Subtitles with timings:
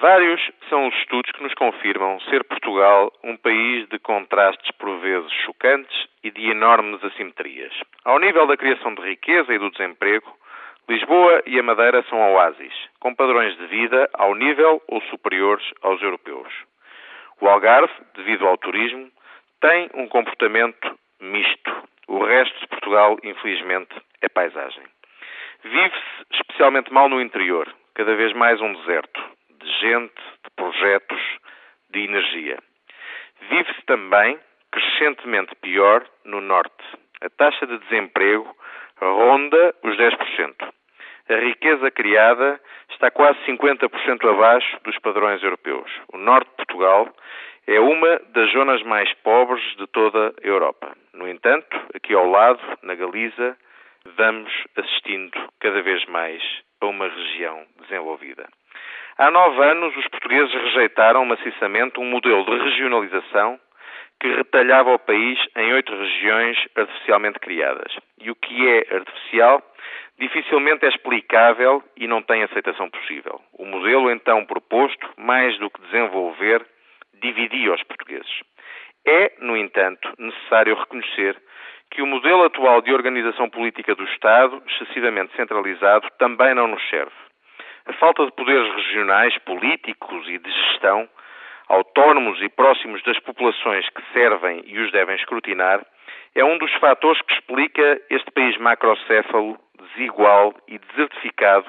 [0.00, 0.40] Vários
[0.70, 5.94] são os estudos que nos confirmam ser Portugal um país de contrastes por vezes chocantes
[6.24, 7.70] e de enormes assimetrias.
[8.02, 10.26] Ao nível da criação de riqueza e do desemprego,
[10.88, 16.00] Lisboa e a Madeira são oásis, com padrões de vida ao nível ou superiores aos
[16.00, 16.48] europeus.
[17.38, 19.10] O Algarve, devido ao turismo,
[19.60, 21.70] tem um comportamento misto.
[22.08, 24.84] O resto de Portugal, infelizmente, é paisagem.
[25.62, 29.39] Vive-se especialmente mal no interior, cada vez mais um deserto
[29.80, 31.20] de gente, de projetos,
[31.90, 32.58] de energia.
[33.48, 34.38] Vive-se também
[34.70, 36.84] crescentemente pior no Norte.
[37.22, 38.54] A taxa de desemprego
[39.00, 40.72] ronda os 10%.
[41.28, 42.60] A riqueza criada
[42.90, 45.90] está quase 50% abaixo dos padrões europeus.
[46.12, 47.08] O Norte de Portugal
[47.66, 50.96] é uma das zonas mais pobres de toda a Europa.
[51.14, 53.56] No entanto, aqui ao lado, na Galiza,
[54.16, 56.42] vamos assistindo cada vez mais
[56.80, 58.48] a uma região desenvolvida.
[59.20, 63.60] Há nove anos, os portugueses rejeitaram maciçamente um modelo de regionalização
[64.18, 67.94] que retalhava o país em oito regiões artificialmente criadas.
[68.18, 69.62] E o que é artificial
[70.18, 73.42] dificilmente é explicável e não tem aceitação possível.
[73.58, 76.64] O modelo então proposto, mais do que desenvolver,
[77.20, 78.40] dividia os portugueses.
[79.06, 81.36] É, no entanto, necessário reconhecer
[81.90, 87.29] que o modelo atual de organização política do Estado, excessivamente centralizado, também não nos serve.
[87.90, 91.08] A falta de poderes regionais, políticos e de gestão,
[91.68, 95.84] autónomos e próximos das populações que servem e os devem escrutinar,
[96.36, 101.66] é um dos fatores que explica este país macrocéfalo, desigual e desertificado,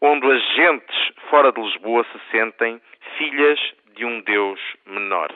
[0.00, 2.80] onde as gentes fora de Lisboa se sentem
[3.16, 3.60] filhas
[3.94, 5.32] de um Deus menor.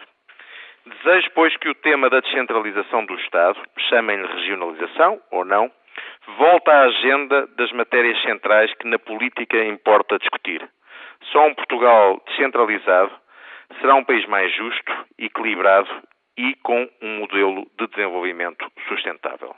[0.85, 3.57] Desejo, pois, que o tema da descentralização do Estado,
[3.89, 5.71] chamem-lhe regionalização ou não,
[6.39, 10.67] volta à agenda das matérias centrais que na política importa discutir.
[11.33, 13.13] Só um Portugal descentralizado
[13.81, 15.91] será um país mais justo, equilibrado
[16.37, 19.55] e com um modelo de desenvolvimento sustentável.